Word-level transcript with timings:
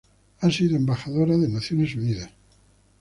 Ha 0.39 0.49
sido 0.49 0.75
embajadora 0.77 1.37
de 1.37 1.47
Naciones 1.47 1.93
Unidas. 1.95 2.31